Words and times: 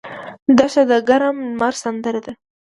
دښته 0.57 0.83
د 0.89 0.93
ګرم 1.09 1.37
لمر 1.49 1.73
سندره 1.83 2.21
ده. 2.25 2.33